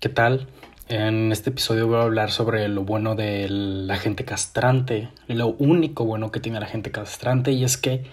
[0.00, 0.46] ¿Qué tal?
[0.86, 6.04] En este episodio voy a hablar sobre lo bueno de la gente castrante, lo único
[6.04, 8.04] bueno que tiene la gente castrante y es que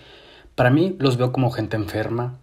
[0.55, 2.39] para mí los veo como gente enferma.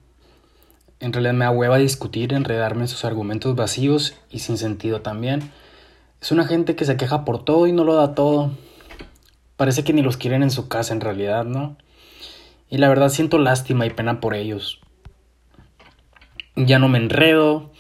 [1.01, 5.51] En realidad me da hueva discutir, enredarme en sus argumentos vacíos y sin sentido también.
[6.21, 8.53] Es una gente que se queja por todo y no lo da todo.
[9.57, 11.77] Parece que ni los quieren en su casa en realidad, ¿no?
[12.71, 14.79] Y la verdad siento lástima y pena por ellos.
[16.55, 17.72] Ya no me enredo,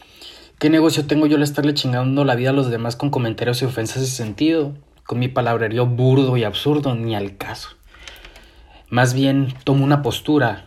[0.62, 3.64] ¿Qué negocio tengo yo al estarle chingando la vida a los demás con comentarios y
[3.64, 4.74] ofensas sin sentido?
[5.04, 7.70] Con mi palabrerío burdo y absurdo, ni al caso.
[8.88, 10.66] Más bien tomo una postura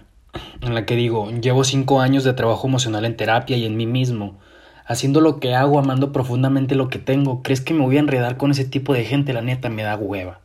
[0.59, 3.87] en la que digo, llevo cinco años de trabajo emocional en terapia y en mí
[3.87, 4.37] mismo,
[4.85, 7.41] haciendo lo que hago, amando profundamente lo que tengo.
[7.41, 9.31] ¿Crees que me voy a enredar con ese tipo de gente?
[9.31, 10.41] La neta me da hueva.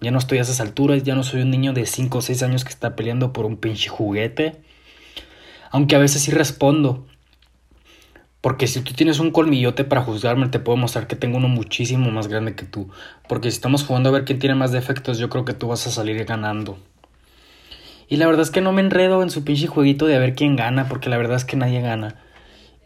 [0.00, 2.44] Ya no estoy a esas alturas, ya no soy un niño de cinco o seis
[2.44, 4.60] años que está peleando por un pinche juguete.
[5.72, 7.04] Aunque a veces sí respondo,
[8.42, 12.10] porque si tú tienes un colmillote para juzgarme, te puedo mostrar que tengo uno muchísimo
[12.10, 12.90] más grande que tú.
[13.28, 15.86] Porque si estamos jugando a ver quién tiene más defectos, yo creo que tú vas
[15.86, 16.76] a salir ganando.
[18.08, 20.34] Y la verdad es que no me enredo en su pinche jueguito de a ver
[20.34, 22.16] quién gana, porque la verdad es que nadie gana.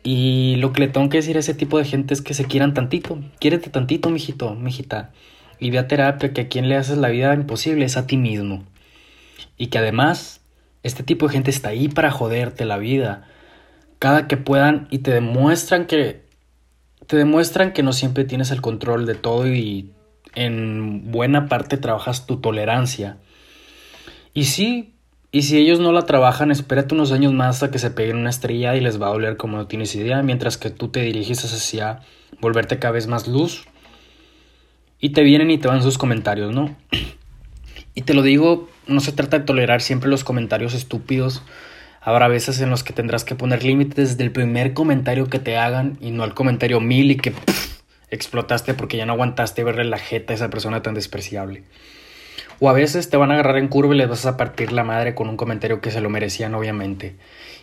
[0.02, 2.44] Y lo que le tengo que decir a ese tipo de gente es que se
[2.44, 3.18] quieran tantito.
[3.40, 5.12] Quiérete tantito, mijito, mijita.
[5.58, 8.18] Y ve a terapia que a quien le haces la vida imposible es a ti
[8.18, 8.62] mismo.
[9.56, 10.42] Y que además,
[10.82, 13.26] este tipo de gente está ahí para joderte la vida
[14.28, 16.24] que puedan y te demuestran que
[17.06, 19.90] te demuestran que no siempre tienes el control de todo y
[20.34, 23.18] en buena parte trabajas tu tolerancia.
[24.34, 24.94] Y sí,
[25.30, 28.30] y si ellos no la trabajan, espérate unos años más hasta que se peguen una
[28.30, 31.44] estrella y les va a doler como no tienes idea, mientras que tú te diriges
[31.44, 32.00] hacia
[32.40, 33.66] volverte cada vez más luz.
[34.98, 36.76] Y te vienen y te van sus comentarios, ¿no?
[37.94, 41.42] Y te lo digo, no se trata de tolerar siempre los comentarios estúpidos
[42.06, 45.56] Habrá veces en los que tendrás que poner límites desde el primer comentario que te
[45.56, 47.32] hagan y no al comentario mil y que
[48.12, 51.64] explotaste porque ya no aguantaste verle la jeta a esa persona tan despreciable.
[52.60, 54.84] O a veces te van a agarrar en curva y les vas a partir la
[54.84, 57.16] madre con un comentario que se lo merecían obviamente.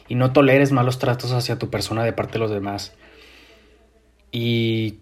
[0.10, 2.94] Y no toleres malos tratos hacia tu persona de parte de los demás.
[4.34, 4.96] Y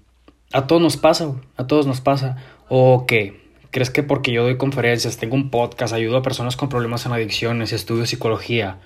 [0.54, 2.38] a todos nos pasa, a todos nos pasa.
[2.70, 3.42] ¿O qué?
[3.72, 7.14] ¿Crees que porque yo doy conferencias, tengo un podcast, ayudo a personas con problemas en
[7.14, 8.78] adicciones, estudio psicología,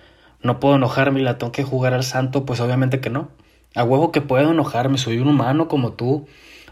[0.45, 3.29] no puedo enojarme y la tengo que jugar al santo, pues obviamente que no.
[3.73, 6.28] A huevo que puedo enojarme, soy un humano como tú.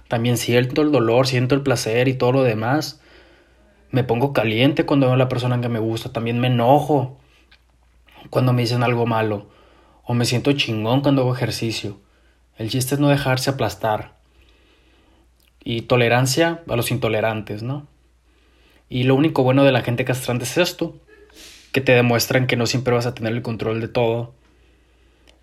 [0.07, 3.01] También siento el dolor, siento el placer y todo lo demás.
[3.89, 7.17] Me pongo caliente cuando veo a la persona que me gusta, también me enojo
[8.29, 9.47] cuando me dicen algo malo.
[10.06, 11.97] O me siento chingón cuando hago ejercicio.
[12.57, 14.13] El chiste es no dejarse aplastar.
[15.63, 17.88] Y tolerancia a los intolerantes, ¿no?
[18.88, 20.95] Y lo único bueno de la gente castrante es esto,
[21.73, 24.34] que te demuestran que no siempre vas a tener el control de todo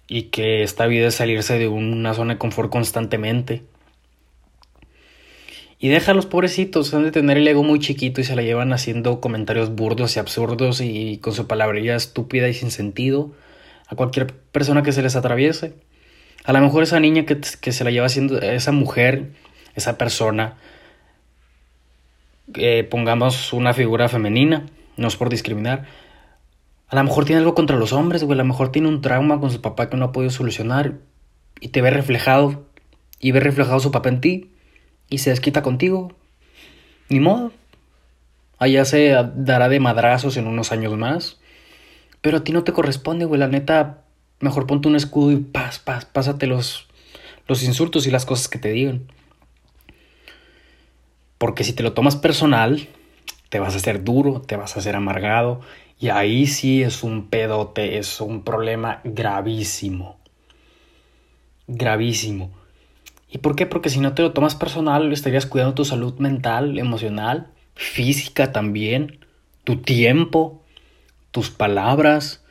[0.08, 3.62] y que esta vida es salirse de una zona de confort constantemente.
[5.78, 8.42] Y deja a los pobrecitos, han de tener el ego muy chiquito y se la
[8.42, 13.32] llevan haciendo comentarios burdos y absurdos y con su palabrería estúpida y sin sentido
[13.88, 15.74] a cualquier persona que se les atraviese.
[16.44, 19.30] A lo mejor esa niña que, que se la lleva haciendo, esa mujer,
[19.74, 20.56] esa persona,
[22.54, 25.86] eh, pongamos una figura femenina, no es por discriminar,
[26.90, 28.36] a lo mejor tiene algo contra los hombres, güey.
[28.36, 30.94] A lo mejor tiene un trauma con su papá que no ha podido solucionar.
[31.60, 32.64] Y te ve reflejado.
[33.20, 34.50] Y ve reflejado su papá en ti.
[35.08, 36.12] Y se desquita contigo.
[37.08, 37.52] Ni modo.
[38.58, 41.38] Allá se dará de madrazos en unos años más.
[42.22, 43.38] Pero a ti no te corresponde, güey.
[43.38, 44.02] La neta,
[44.40, 46.88] mejor ponte un escudo y paz, paz, pásate los,
[47.46, 49.06] los insultos y las cosas que te digan.
[51.38, 52.88] Porque si te lo tomas personal,
[53.48, 55.60] te vas a hacer duro, te vas a hacer amargado
[56.00, 60.18] y ahí sí es un pedote, es un problema gravísimo.
[61.66, 62.50] Gravísimo.
[63.30, 63.66] ¿Y por qué?
[63.66, 69.18] Porque si no te lo tomas personal, estarías cuidando tu salud mental, emocional, física también,
[69.62, 70.64] tu tiempo,
[71.32, 72.42] tus palabras,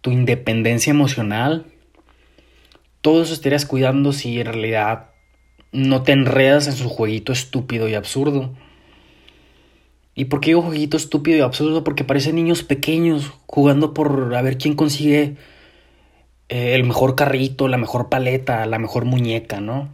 [0.00, 1.66] tu independencia emocional.
[3.02, 5.10] Todo eso estarías cuidando si en realidad
[5.70, 8.52] no te enredas en su jueguito estúpido y absurdo.
[10.14, 11.84] ¿Y por qué digo jueguito estúpido y absurdo?
[11.84, 15.36] Porque parecen niños pequeños jugando por a ver quién consigue
[16.48, 19.88] eh, el mejor carrito, la mejor paleta, la mejor muñeca, ¿no?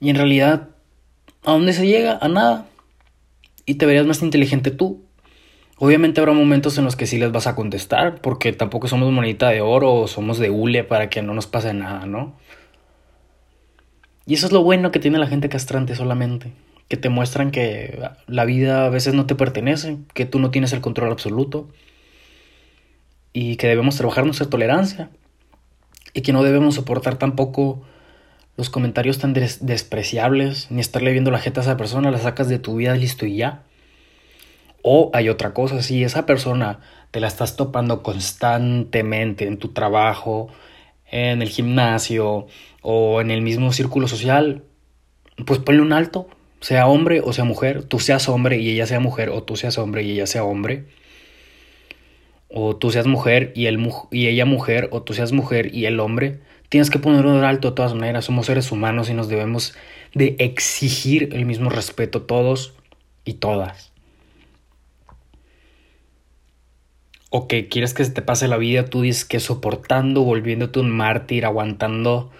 [0.00, 0.70] Y en realidad,
[1.44, 2.18] ¿a dónde se llega?
[2.20, 2.66] A nada.
[3.66, 5.04] Y te verías más inteligente tú.
[5.78, 9.50] Obviamente habrá momentos en los que sí les vas a contestar, porque tampoco somos monita
[9.50, 12.34] de oro o somos de hule para que no nos pase nada, ¿no?
[14.26, 16.52] Y eso es lo bueno que tiene la gente castrante solamente
[16.90, 20.72] que te muestran que la vida a veces no te pertenece, que tú no tienes
[20.72, 21.68] el control absoluto
[23.32, 25.08] y que debemos trabajar nuestra tolerancia
[26.14, 27.80] y que no debemos soportar tampoco
[28.56, 32.58] los comentarios tan despreciables, ni estarle viendo la jeta a esa persona, la sacas de
[32.58, 33.62] tu vida, listo y ya.
[34.82, 36.80] O hay otra cosa, si esa persona
[37.12, 40.48] te la estás topando constantemente en tu trabajo,
[41.08, 42.48] en el gimnasio
[42.82, 44.64] o en el mismo círculo social,
[45.46, 46.26] pues ponle un alto,
[46.60, 49.78] sea hombre o sea mujer, tú seas hombre y ella sea mujer, o tú seas
[49.78, 50.84] hombre y ella sea hombre,
[52.48, 53.66] o tú seas mujer y,
[54.10, 57.70] y ella mujer, o tú seas mujer y el hombre, tienes que poner un alto
[57.70, 59.74] de todas maneras, somos seres humanos y nos debemos
[60.14, 62.74] de exigir el mismo respeto todos
[63.24, 63.92] y todas.
[67.30, 70.90] O que quieres que se te pase la vida, tú dices que soportando, volviéndote un
[70.90, 72.32] mártir, aguantando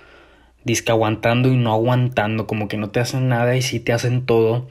[0.64, 4.26] Disque aguantando y no aguantando, como que no te hacen nada y sí te hacen
[4.26, 4.68] todo.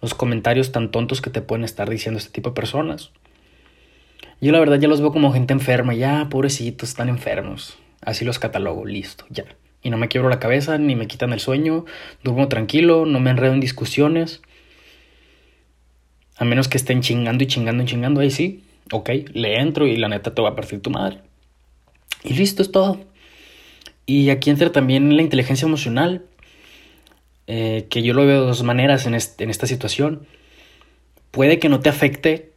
[0.00, 3.10] Los comentarios tan tontos que te pueden estar diciendo este tipo de personas.
[4.40, 7.78] Yo la verdad ya los veo como gente enferma, ya pobrecitos, están enfermos.
[8.02, 9.44] Así los catalogo, listo, ya.
[9.82, 11.84] Y no me quiebro la cabeza, ni me quitan el sueño,
[12.22, 14.42] duermo tranquilo, no me enredo en discusiones.
[16.36, 18.62] A menos que estén chingando y chingando y chingando, ahí sí,
[18.92, 21.20] ok, le entro y la neta te va a partir tu madre.
[22.22, 23.00] Y listo, es todo.
[24.06, 26.24] Y aquí entra también la inteligencia emocional,
[27.48, 30.26] eh, que yo lo veo de dos maneras en, en esta situación.
[31.32, 32.52] Puede que no te afecte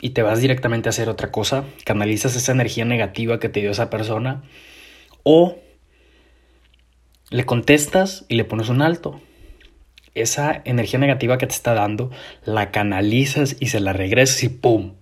[0.00, 3.70] y te vas directamente a hacer otra cosa, canalizas esa energía negativa que te dio
[3.70, 4.42] esa persona,
[5.22, 5.58] o
[7.30, 9.20] le contestas y le pones un alto.
[10.14, 12.10] Esa energía negativa que te está dando,
[12.44, 14.94] la canalizas y se la regresas y ¡pum!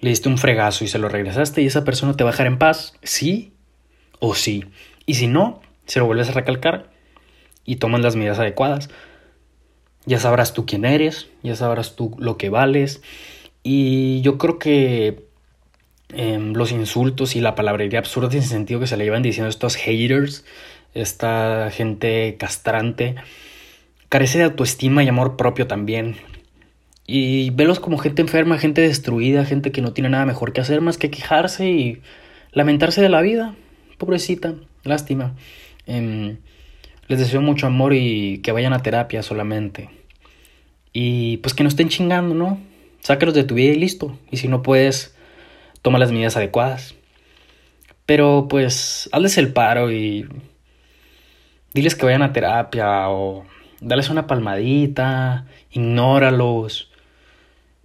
[0.00, 2.46] Le diste un fregazo y se lo regresaste y esa persona te va a dejar
[2.46, 2.94] en paz.
[3.02, 3.52] Sí,
[4.20, 4.64] o sí.
[5.06, 6.90] Y si no, se lo vuelves a recalcar
[7.64, 8.88] y tomas las medidas adecuadas.
[10.06, 13.02] Ya sabrás tú quién eres, ya sabrás tú lo que vales.
[13.62, 15.26] Y yo creo que
[16.14, 19.76] em, los insultos y la palabrería absurda sin sentido que se le llevan diciendo estos
[19.76, 20.44] haters,
[20.94, 23.16] esta gente castrante,
[24.08, 26.16] carece de autoestima y amor propio también.
[27.06, 30.80] Y velos como gente enferma, gente destruida, gente que no tiene nada mejor que hacer
[30.80, 32.02] más que quejarse y
[32.52, 33.54] lamentarse de la vida
[33.98, 34.54] pobrecita,
[34.84, 35.34] lástima.
[35.86, 36.38] Em,
[37.08, 39.90] les deseo mucho amor y que vayan a terapia solamente.
[40.92, 42.60] Y pues que no estén chingando, ¿no?
[43.00, 44.18] Sácalos de tu vida y listo.
[44.30, 45.14] Y si no puedes,
[45.82, 46.94] toma las medidas adecuadas.
[48.06, 50.28] Pero pues hazles el paro y
[51.74, 53.44] diles que vayan a terapia o
[53.80, 56.90] dales una palmadita, ignóralos.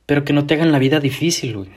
[0.06, 1.70] Pero que no te hagan la vida difícil, güey.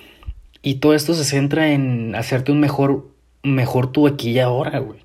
[0.62, 3.08] Y todo esto se centra en hacerte un mejor
[3.42, 5.00] mejor tú aquí y ahora, güey.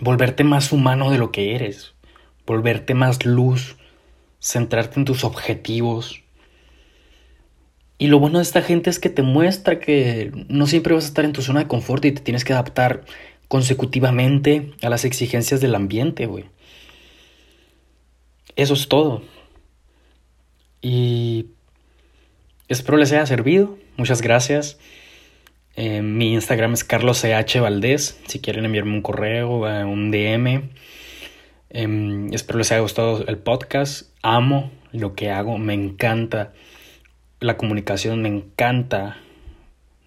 [0.00, 1.94] Volverte más humano de lo que eres.
[2.46, 3.76] Volverte más luz.
[4.40, 6.22] Centrarte en tus objetivos.
[7.98, 11.08] Y lo bueno de esta gente es que te muestra que no siempre vas a
[11.08, 13.04] estar en tu zona de confort y te tienes que adaptar
[13.46, 16.46] consecutivamente a las exigencias del ambiente, güey.
[18.56, 19.22] Eso es todo.
[20.80, 21.48] Y
[22.68, 23.76] espero les haya servido.
[23.98, 24.78] Muchas gracias.
[25.76, 28.20] Eh, mi Instagram es carlosCH Valdés.
[28.26, 30.70] Si quieren enviarme un correo, eh, un DM.
[31.70, 34.10] Em, espero les haya gustado el podcast.
[34.22, 35.58] Amo lo que hago.
[35.58, 36.52] Me encanta
[37.40, 38.22] la comunicación.
[38.22, 39.18] Me encanta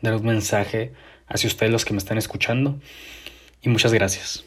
[0.01, 0.93] dar un mensaje
[1.27, 2.79] hacia ustedes los que me están escuchando.
[3.61, 4.45] Y muchas gracias.